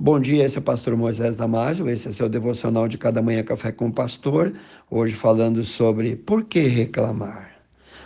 Bom 0.00 0.20
dia, 0.20 0.44
esse 0.44 0.54
é 0.54 0.60
o 0.60 0.62
pastor 0.62 0.96
Moisés 0.96 1.34
Damásio, 1.34 1.88
esse 1.88 2.06
é 2.06 2.12
seu 2.12 2.28
devocional 2.28 2.86
de 2.86 2.96
cada 2.96 3.20
manhã 3.20 3.42
café 3.42 3.72
com 3.72 3.88
o 3.88 3.92
pastor, 3.92 4.52
hoje 4.88 5.12
falando 5.12 5.64
sobre 5.64 6.14
por 6.14 6.44
que 6.44 6.60
reclamar. 6.60 7.50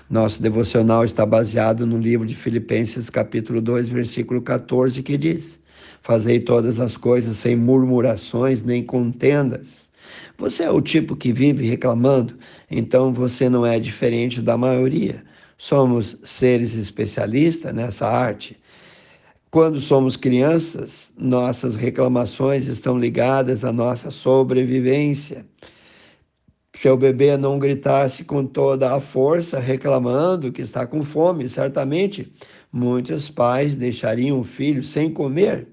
Nosso 0.09 0.41
devocional 0.41 1.05
está 1.05 1.27
baseado 1.27 1.87
no 1.87 1.99
livro 1.99 2.27
de 2.27 2.35
Filipenses, 2.35 3.11
capítulo 3.11 3.61
2, 3.61 3.91
versículo 3.91 4.41
14, 4.41 5.03
que 5.03 5.19
diz: 5.19 5.61
Fazei 6.01 6.41
todas 6.41 6.81
as 6.81 6.97
coisas 6.97 7.37
sem 7.37 7.57
murmurações 7.57 8.63
nem 8.63 8.83
contendas. 8.83 9.91
Você 10.39 10.63
é 10.63 10.71
o 10.71 10.81
tipo 10.81 11.15
que 11.15 11.31
vive 11.31 11.69
reclamando, 11.69 12.39
então 12.71 13.13
você 13.13 13.51
não 13.51 13.67
é 13.67 13.79
diferente 13.79 14.41
da 14.41 14.57
maioria. 14.57 15.23
Somos 15.59 16.17
seres 16.25 16.75
especialistas 16.75 17.75
nessa 17.75 18.09
arte 18.09 18.59
quando 19.53 19.83
somos 19.83 20.17
crianças, 20.17 21.13
nossas 21.15 21.77
reclamações 21.77 22.69
estão 22.69 22.99
ligadas 22.99 23.67
à 23.67 23.71
nossa 23.71 24.11
sobrevivência. 24.11 25.45
Se 26.75 26.89
o 26.89 26.97
bebê 26.97 27.37
não 27.37 27.59
gritasse 27.59 28.25
com 28.25 28.47
toda 28.47 28.95
a 28.95 28.99
força, 28.99 29.61
reclamando 29.61 30.51
que 30.51 30.63
está 30.63 30.87
com 30.87 31.05
fome, 31.05 31.51
certamente 31.51 32.33
muitos 32.73 33.29
pais 33.29 33.77
deixariam 33.77 34.41
o 34.41 34.45
filho 34.45 34.83
sem 34.83 35.13
comer. 35.13 35.69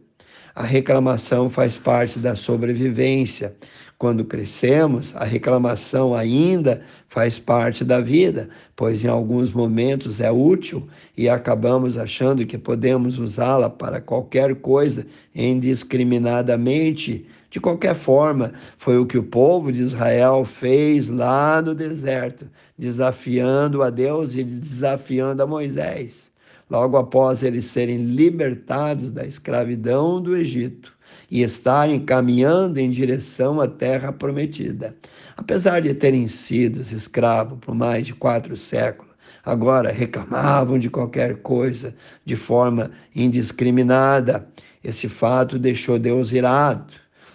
A 0.60 0.64
reclamação 0.66 1.50
faz 1.50 1.78
parte 1.78 2.20
da 2.20 2.36
sobrevivência. 2.36 3.56
Quando 3.98 4.26
crescemos, 4.26 5.16
a 5.16 5.24
reclamação 5.24 6.14
ainda 6.14 6.82
faz 7.08 7.40
parte 7.40 7.86
da 7.86 8.02
vida, 8.02 8.50
pois 8.76 9.02
em 9.02 9.08
alguns 9.08 9.54
momentos 9.54 10.20
é 10.20 10.30
útil 10.30 10.86
e 11.16 11.30
acabamos 11.30 11.98
achando 11.98 12.46
que 12.46 12.58
podemos 12.58 13.18
usá-la 13.18 13.70
para 13.70 14.02
qualquer 14.02 14.54
coisa 14.56 15.06
indiscriminadamente. 15.34 17.26
De 17.50 17.62
qualquer 17.62 17.96
forma, 17.96 18.52
foi 18.78 18.98
o 18.98 19.06
que 19.06 19.18
o 19.18 19.24
povo 19.24 19.72
de 19.72 19.80
Israel 19.80 20.44
fez 20.44 21.08
lá 21.08 21.62
no 21.62 21.74
deserto, 21.74 22.50
desafiando 22.78 23.82
a 23.82 23.90
Deus 23.90 24.36
e 24.36 24.44
desafiando 24.44 25.42
a 25.42 25.48
Moisés. 25.48 26.29
Logo 26.70 26.98
após 26.98 27.42
eles 27.42 27.66
serem 27.66 27.98
libertados 27.98 29.12
da 29.12 29.26
escravidão 29.26 30.22
do 30.22 30.38
Egito, 30.38 30.94
e 31.32 31.42
estarem 31.42 32.00
caminhando 32.00 32.80
em 32.80 32.90
direção 32.90 33.62
à 33.62 33.68
terra 33.68 34.12
prometida. 34.12 34.96
Apesar 35.38 35.80
de 35.80 35.94
terem 35.94 36.28
sido 36.28 36.82
escravos 36.82 37.58
por 37.60 37.76
mais 37.76 38.06
de 38.06 38.14
quatro 38.14 38.58
séculos, 38.58 39.14
agora 39.46 39.92
reclamavam 39.92 40.78
de 40.80 40.90
qualquer 40.90 41.38
coisa 41.38 41.94
de 42.26 42.36
forma 42.36 42.92
indiscriminada. 43.16 44.48
Esse 44.84 45.08
fato 45.08 45.60
deixou 45.60 46.00
Deus 46.00 46.32
irado. 46.32 46.94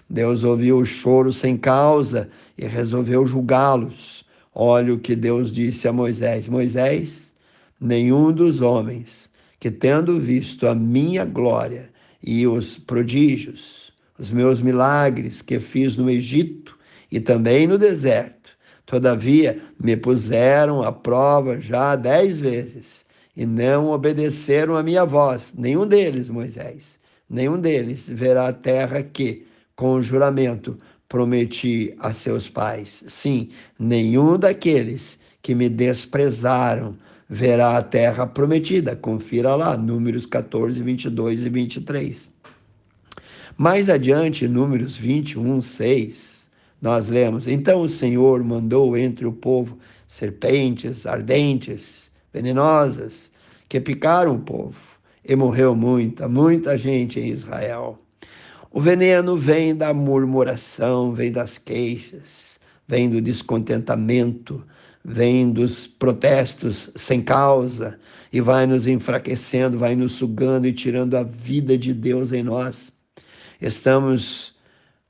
Deus 0.09 0.45
ouviu 0.45 0.79
o 0.79 0.87
choro 0.87 1.33
sem 1.33 1.57
causa 1.57 2.29
e 2.59 2.67
resolveu 2.67 3.27
julgá-los. 3.27 4.25
Olha 4.55 4.93
o 4.93 4.99
que 4.99 5.17
Deus 5.17 5.51
disse 5.51 5.89
a 5.89 5.93
Moisés: 5.93 6.47
Moisés, 6.47 7.33
nenhum 7.85 8.33
dos 8.33 8.63
homens 8.63 9.29
que, 9.61 9.71
tendo 9.71 10.19
visto 10.19 10.67
a 10.67 10.75
minha 10.75 11.25
glória 11.25 11.91
e 12.23 12.47
os 12.47 12.79
prodígios, 12.79 13.93
os 14.19 14.33
meus 14.33 14.61
milagres 14.61 15.43
que 15.43 15.61
fiz 15.61 15.97
no 15.97 16.09
Egito 16.09 16.77
e 17.11 17.21
também 17.21 17.67
no 17.67 17.77
deserto. 17.77 18.53
Todavia, 18.87 19.61
me 19.83 19.97
puseram 19.97 20.83
à 20.83 20.93
prova 20.93 21.61
já 21.61 21.95
dez 21.97 22.39
vezes 22.39 23.05
e 23.37 23.45
não 23.45 23.91
obedeceram 23.91 24.77
a 24.77 24.83
minha 24.83 25.05
voz. 25.05 25.53
Nenhum 25.57 25.87
deles, 25.87 26.31
Moisés, 26.31 26.99
nenhum 27.29 27.61
deles 27.61 28.09
verá 28.09 28.49
a 28.49 28.53
terra 28.53 29.03
que, 29.03 29.47
com 29.77 30.03
juramento, 30.03 30.79
prometi 31.09 31.95
a 31.99 32.13
seus 32.15 32.49
pais. 32.49 33.05
Sim, 33.07 33.49
nenhum 33.79 34.39
daqueles 34.39 35.19
que 35.43 35.55
me 35.55 35.69
desprezaram 35.69 36.97
verá 37.35 37.77
a 37.77 37.83
terra 37.83 38.27
prometida. 38.29 38.95
Confira 38.95 39.57
lá, 39.57 39.77
Números 39.77 40.25
14, 40.25 40.81
22 40.81 41.43
e 41.45 41.49
23. 41.49 42.31
Mais 43.59 43.91
adiante, 43.91 44.47
Números 44.47 44.97
21, 44.97 45.61
6, 45.61 46.49
nós 46.81 47.09
lemos: 47.09 47.49
Então 47.49 47.83
o 47.83 47.89
Senhor 47.89 48.43
mandou 48.45 48.97
entre 48.97 49.27
o 49.27 49.33
povo 49.33 49.77
serpentes 50.07 51.07
ardentes, 51.07 52.09
venenosas, 52.33 53.33
que 53.69 53.81
picaram 53.81 54.37
o 54.37 54.39
povo, 54.39 54.77
e 55.25 55.35
morreu 55.35 55.75
muita, 55.75 56.29
muita 56.29 56.79
gente 56.79 57.19
em 57.19 57.31
Israel. 57.31 57.99
O 58.71 58.81
veneno 58.81 59.37
vem 59.37 59.75
da 59.75 59.93
murmuração, 59.93 61.13
vem 61.15 61.33
das 61.33 61.59
queixas, 61.59 62.61
vem 62.87 63.11
do 63.11 63.21
descontentamento, 63.21 64.65
vem 65.05 65.53
dos 65.53 65.87
protestos 65.87 66.91
sem 66.97 67.21
causa 67.21 67.99
e 68.33 68.41
vai 68.41 68.67
nos 68.67 68.87
enfraquecendo, 68.87 69.79
vai 69.79 69.95
nos 69.95 70.13
sugando 70.13 70.67
e 70.67 70.73
tirando 70.73 71.15
a 71.17 71.23
vida 71.23 71.77
de 71.77 71.93
Deus 71.93 72.33
em 72.33 72.43
nós. 72.43 72.91
Estamos 73.61 74.55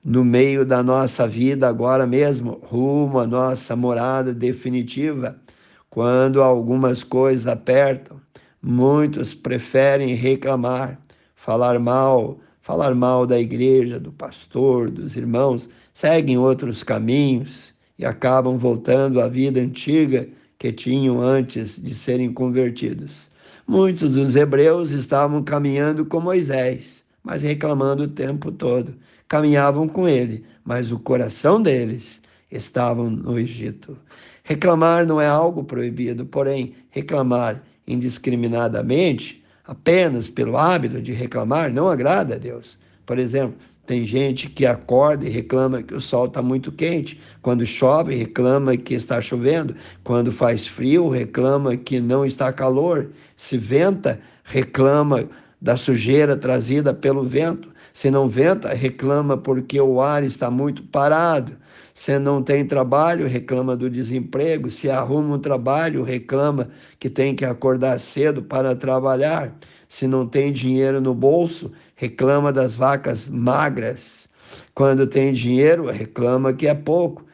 no 0.04 0.24
meio 0.24 0.66
da 0.66 0.82
nossa 0.82 1.28
vida 1.28 1.68
agora 1.68 2.06
mesmo, 2.06 2.60
rumo 2.64 3.20
à 3.20 3.26
nossa 3.26 3.76
morada 3.76 4.34
definitiva. 4.34 5.40
Quando 5.88 6.42
algumas 6.42 7.04
coisas 7.04 7.46
apertam, 7.46 8.20
muitos 8.60 9.32
preferem 9.32 10.14
reclamar, 10.14 11.00
falar 11.36 11.78
mal, 11.78 12.40
falar 12.60 12.94
mal 12.94 13.26
da 13.26 13.38
igreja, 13.38 14.00
do 14.00 14.10
pastor, 14.10 14.90
dos 14.90 15.16
irmãos, 15.16 15.68
seguem 15.94 16.36
outros 16.36 16.82
caminhos 16.82 17.73
e 17.98 18.04
acabam 18.04 18.58
voltando 18.58 19.20
à 19.20 19.28
vida 19.28 19.60
antiga 19.60 20.28
que 20.58 20.72
tinham 20.72 21.20
antes 21.20 21.80
de 21.80 21.94
serem 21.94 22.32
convertidos. 22.32 23.30
Muitos 23.66 24.10
dos 24.10 24.36
hebreus 24.36 24.90
estavam 24.90 25.42
caminhando 25.42 26.04
com 26.04 26.20
Moisés 26.20 27.04
mas 27.24 27.42
reclamando 27.42 28.04
o 28.04 28.08
tempo 28.08 28.52
todo. 28.52 28.94
Caminhavam 29.26 29.88
com 29.88 30.06
ele, 30.06 30.44
mas 30.62 30.92
o 30.92 30.98
coração 30.98 31.60
deles 31.60 32.20
estavam 32.52 33.08
no 33.08 33.38
Egito. 33.38 33.96
Reclamar 34.44 35.06
não 35.06 35.18
é 35.18 35.26
algo 35.26 35.64
proibido, 35.64 36.26
porém, 36.26 36.74
reclamar 36.90 37.62
indiscriminadamente, 37.88 39.42
apenas 39.66 40.28
pelo 40.28 40.58
hábito 40.58 41.00
de 41.00 41.12
reclamar, 41.12 41.72
não 41.72 41.88
agrada 41.88 42.34
a 42.34 42.38
Deus. 42.38 42.78
Por 43.06 43.18
exemplo, 43.18 43.56
tem 43.86 44.04
gente 44.04 44.48
que 44.48 44.64
acorda 44.64 45.26
e 45.26 45.30
reclama 45.30 45.82
que 45.82 45.94
o 45.94 46.00
sol 46.00 46.26
está 46.26 46.40
muito 46.40 46.72
quente. 46.72 47.20
Quando 47.42 47.66
chove, 47.66 48.14
reclama 48.14 48.76
que 48.76 48.94
está 48.94 49.20
chovendo. 49.20 49.74
Quando 50.02 50.32
faz 50.32 50.66
frio, 50.66 51.08
reclama 51.10 51.76
que 51.76 52.00
não 52.00 52.24
está 52.24 52.52
calor. 52.52 53.10
Se 53.36 53.58
venta, 53.58 54.20
reclama 54.42 55.28
da 55.64 55.78
sujeira 55.78 56.36
trazida 56.36 56.92
pelo 56.92 57.26
vento. 57.26 57.70
Se 57.94 58.10
não 58.10 58.28
venta, 58.28 58.74
reclama 58.74 59.34
porque 59.34 59.80
o 59.80 59.98
ar 59.98 60.22
está 60.22 60.50
muito 60.50 60.82
parado. 60.82 61.56
Se 61.94 62.18
não 62.18 62.42
tem 62.42 62.66
trabalho, 62.66 63.26
reclama 63.26 63.74
do 63.74 63.88
desemprego. 63.88 64.70
Se 64.70 64.90
arruma 64.90 65.36
um 65.36 65.38
trabalho, 65.38 66.02
reclama 66.02 66.68
que 66.98 67.08
tem 67.08 67.34
que 67.34 67.46
acordar 67.46 67.98
cedo 67.98 68.42
para 68.42 68.76
trabalhar. 68.76 69.56
Se 69.88 70.06
não 70.06 70.26
tem 70.26 70.52
dinheiro 70.52 71.00
no 71.00 71.14
bolso, 71.14 71.72
reclama 71.96 72.52
das 72.52 72.74
vacas 72.74 73.30
magras. 73.30 74.28
Quando 74.74 75.06
tem 75.06 75.32
dinheiro, 75.32 75.86
reclama 75.86 76.52
que 76.52 76.66
é 76.66 76.74
pouco. 76.74 77.24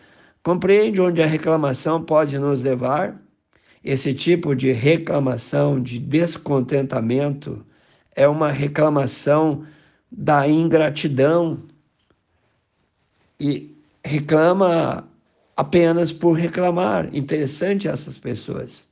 Compreende 0.40 1.00
onde 1.00 1.20
a 1.20 1.26
reclamação 1.26 2.00
pode 2.00 2.38
nos 2.38 2.62
levar? 2.62 3.18
Esse 3.82 4.14
tipo 4.14 4.54
de 4.54 4.70
reclamação, 4.70 5.82
de 5.82 5.98
descontentamento, 5.98 7.64
é 8.16 8.26
uma 8.28 8.50
reclamação 8.50 9.64
da 10.10 10.48
ingratidão 10.48 11.62
e 13.38 13.74
reclama 14.04 15.08
apenas 15.56 16.12
por 16.12 16.32
reclamar. 16.32 17.08
Interessante 17.14 17.88
essas 17.88 18.18
pessoas. 18.18 18.88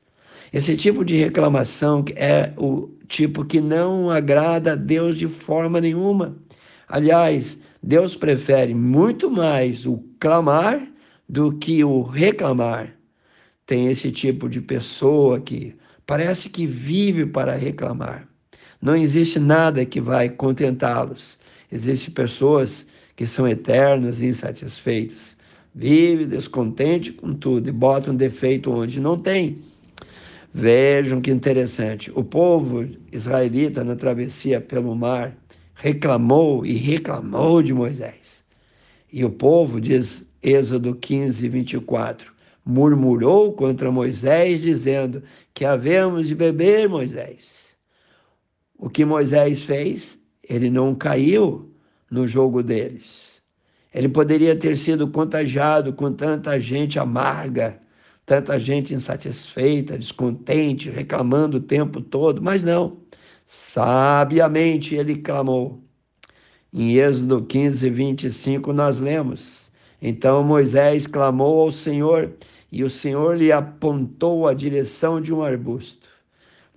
Esse 0.52 0.76
tipo 0.76 1.04
de 1.04 1.16
reclamação 1.16 2.04
é 2.16 2.52
o 2.56 2.88
tipo 3.06 3.44
que 3.44 3.60
não 3.60 4.10
agrada 4.10 4.72
a 4.72 4.76
Deus 4.76 5.16
de 5.16 5.26
forma 5.26 5.80
nenhuma. 5.80 6.36
Aliás, 6.88 7.58
Deus 7.82 8.14
prefere 8.14 8.74
muito 8.74 9.30
mais 9.30 9.84
o 9.84 10.02
clamar 10.18 10.86
do 11.28 11.52
que 11.52 11.84
o 11.84 12.02
reclamar. 12.02 12.94
Tem 13.66 13.88
esse 13.88 14.10
tipo 14.10 14.48
de 14.48 14.60
pessoa 14.60 15.38
que 15.40 15.76
parece 16.06 16.48
que 16.48 16.66
vive 16.66 17.26
para 17.26 17.54
reclamar. 17.54 18.26
Não 18.80 18.94
existe 18.96 19.40
nada 19.40 19.84
que 19.84 20.00
vai 20.00 20.28
contentá-los. 20.28 21.38
Existem 21.70 22.14
pessoas 22.14 22.86
que 23.16 23.26
são 23.26 23.46
eternos 23.46 24.22
e 24.22 24.26
insatisfeitos. 24.26 25.36
Vive 25.74 26.26
descontente 26.26 27.12
com 27.12 27.34
tudo 27.34 27.68
e 27.68 27.72
bota 27.72 28.10
um 28.10 28.16
defeito 28.16 28.70
onde 28.70 29.00
não 29.00 29.18
tem. 29.18 29.58
Vejam 30.54 31.20
que 31.20 31.30
interessante. 31.30 32.10
O 32.14 32.22
povo 32.24 32.88
israelita 33.12 33.84
na 33.84 33.96
travessia 33.96 34.60
pelo 34.60 34.94
mar 34.94 35.36
reclamou 35.74 36.64
e 36.64 36.72
reclamou 36.74 37.62
de 37.62 37.74
Moisés. 37.74 38.38
E 39.12 39.24
o 39.24 39.30
povo, 39.30 39.80
diz 39.80 40.24
Êxodo 40.42 40.94
15, 40.94 41.48
24, 41.48 42.32
murmurou 42.64 43.52
contra 43.52 43.90
Moisés, 43.90 44.62
dizendo: 44.62 45.22
Que 45.52 45.64
havemos 45.64 46.28
de 46.28 46.34
beber, 46.34 46.88
Moisés. 46.88 47.57
O 48.78 48.88
que 48.88 49.04
Moisés 49.04 49.62
fez? 49.62 50.16
Ele 50.48 50.70
não 50.70 50.94
caiu 50.94 51.68
no 52.08 52.28
jogo 52.28 52.62
deles. 52.62 53.42
Ele 53.92 54.08
poderia 54.08 54.54
ter 54.54 54.78
sido 54.78 55.08
contagiado 55.08 55.92
com 55.92 56.12
tanta 56.12 56.60
gente 56.60 56.96
amarga, 56.96 57.80
tanta 58.24 58.58
gente 58.60 58.94
insatisfeita, 58.94 59.98
descontente, 59.98 60.90
reclamando 60.90 61.56
o 61.56 61.60
tempo 61.60 62.00
todo, 62.00 62.40
mas 62.40 62.62
não. 62.62 62.98
Sabiamente 63.46 64.94
ele 64.94 65.16
clamou. 65.16 65.82
Em 66.72 66.92
Êxodo 66.98 67.42
15, 67.42 67.90
25, 67.90 68.72
nós 68.72 69.00
lemos: 69.00 69.72
Então 70.00 70.44
Moisés 70.44 71.06
clamou 71.08 71.62
ao 71.62 71.72
Senhor, 71.72 72.32
e 72.70 72.84
o 72.84 72.90
Senhor 72.90 73.36
lhe 73.36 73.50
apontou 73.50 74.46
a 74.46 74.54
direção 74.54 75.20
de 75.20 75.32
um 75.34 75.42
arbusto. 75.42 76.17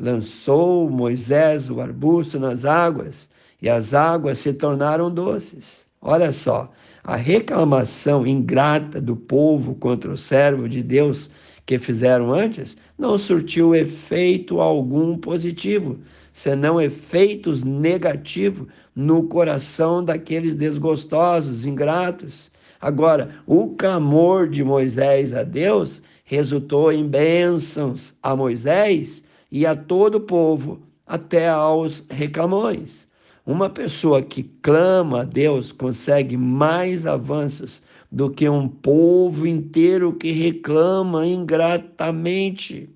Lançou 0.01 0.89
Moisés 0.89 1.69
o 1.69 1.79
arbusto 1.79 2.39
nas 2.39 2.65
águas, 2.65 3.29
e 3.61 3.69
as 3.69 3.93
águas 3.93 4.39
se 4.39 4.51
tornaram 4.51 5.13
doces. 5.13 5.81
Olha 6.01 6.33
só, 6.33 6.71
a 7.03 7.15
reclamação 7.15 8.25
ingrata 8.25 8.99
do 8.99 9.15
povo 9.15 9.75
contra 9.75 10.11
o 10.11 10.17
servo 10.17 10.67
de 10.67 10.81
Deus 10.81 11.29
que 11.67 11.77
fizeram 11.77 12.33
antes 12.33 12.75
não 12.97 13.15
surtiu 13.15 13.75
efeito 13.75 14.59
algum 14.59 15.15
positivo, 15.15 15.99
senão 16.33 16.81
efeitos 16.81 17.61
negativos 17.63 18.67
no 18.95 19.25
coração 19.25 20.03
daqueles 20.03 20.55
desgostosos, 20.55 21.63
ingratos. 21.63 22.49
Agora, 22.81 23.29
o 23.45 23.67
clamor 23.75 24.49
de 24.49 24.63
Moisés 24.63 25.31
a 25.35 25.43
Deus 25.43 26.01
resultou 26.23 26.91
em 26.91 27.07
bênçãos 27.07 28.15
a 28.23 28.35
Moisés 28.35 29.23
e 29.51 29.65
a 29.65 29.75
todo 29.75 30.15
o 30.15 30.21
povo, 30.21 30.81
até 31.05 31.49
aos 31.49 32.03
reclamões. 32.09 33.05
Uma 33.45 33.69
pessoa 33.69 34.21
que 34.21 34.43
clama 34.61 35.21
a 35.21 35.23
Deus 35.25 35.71
consegue 35.71 36.37
mais 36.37 37.05
avanços 37.05 37.81
do 38.11 38.29
que 38.29 38.47
um 38.47 38.67
povo 38.67 39.47
inteiro 39.47 40.13
que 40.13 40.31
reclama 40.31 41.25
ingratamente. 41.25 42.89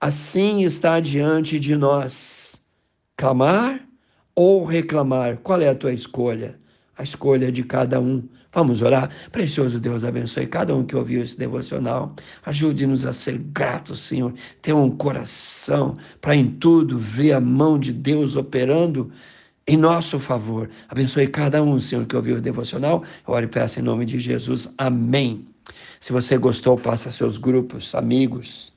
Assim 0.00 0.62
está 0.62 1.00
diante 1.00 1.58
de 1.58 1.74
nós. 1.74 2.56
Clamar 3.16 3.86
ou 4.34 4.64
reclamar? 4.64 5.38
Qual 5.38 5.60
é 5.60 5.68
a 5.68 5.74
tua 5.74 5.92
escolha? 5.92 6.58
A 6.98 7.04
escolha 7.04 7.50
de 7.52 7.62
cada 7.62 8.00
um. 8.00 8.28
Vamos 8.52 8.82
orar? 8.82 9.08
Precioso 9.30 9.78
Deus, 9.78 10.02
abençoe 10.02 10.46
cada 10.46 10.74
um 10.74 10.84
que 10.84 10.96
ouviu 10.96 11.22
esse 11.22 11.38
devocional. 11.38 12.14
Ajude-nos 12.44 13.06
a 13.06 13.12
ser 13.12 13.38
gratos, 13.38 14.00
Senhor. 14.00 14.34
Ter 14.60 14.72
um 14.72 14.90
coração 14.90 15.96
para 16.20 16.34
em 16.34 16.46
tudo 16.46 16.98
ver 16.98 17.34
a 17.34 17.40
mão 17.40 17.78
de 17.78 17.92
Deus 17.92 18.34
operando 18.34 19.10
em 19.66 19.76
nosso 19.76 20.18
favor. 20.18 20.68
Abençoe 20.88 21.28
cada 21.28 21.62
um, 21.62 21.78
Senhor, 21.78 22.04
que 22.04 22.16
ouviu 22.16 22.38
o 22.38 22.40
devocional. 22.40 23.04
Eu 23.26 23.34
oro 23.34 23.44
e 23.44 23.48
peço 23.48 23.78
em 23.78 23.82
nome 23.82 24.04
de 24.04 24.18
Jesus. 24.18 24.68
Amém. 24.76 25.46
Se 26.00 26.12
você 26.12 26.36
gostou, 26.36 26.76
passa 26.76 27.12
seus 27.12 27.36
grupos, 27.36 27.94
amigos 27.94 28.72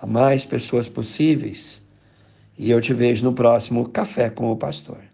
a 0.00 0.06
mais 0.06 0.44
pessoas 0.44 0.88
possíveis. 0.88 1.80
E 2.58 2.70
eu 2.70 2.80
te 2.80 2.92
vejo 2.92 3.22
no 3.22 3.32
próximo 3.32 3.88
Café 3.88 4.30
com 4.30 4.50
o 4.50 4.56
Pastor. 4.56 5.09